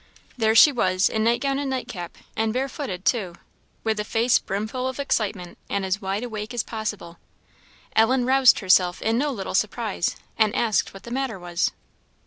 There 0.35 0.55
she 0.55 0.71
was, 0.71 1.09
in 1.09 1.23
nightgown 1.23 1.59
and 1.59 1.69
nightcap, 1.69 2.17
and 2.35 2.51
barefooted, 2.51 3.05
too, 3.05 3.35
with 3.83 3.99
a 3.99 4.03
face 4.03 4.39
brimfull 4.39 4.87
of 4.87 4.99
excitement, 4.99 5.59
and 5.69 5.85
as 5.85 6.01
wide 6.01 6.23
awake 6.23 6.55
as 6.55 6.63
possible. 6.63 7.19
Ellen 7.95 8.25
roused 8.25 8.61
herself 8.61 8.99
in 9.03 9.19
no 9.19 9.29
little 9.29 9.53
surprise, 9.53 10.15
and 10.39 10.55
asked 10.55 10.95
what 10.95 11.03
the 11.03 11.11
matter 11.11 11.37
was. 11.37 11.69